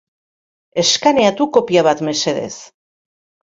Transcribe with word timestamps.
Eskaneatu 0.83 1.47
kopia 1.59 1.85
bat, 1.91 2.03
mesedez. 2.11 2.53